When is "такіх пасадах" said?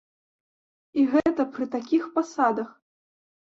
1.77-2.75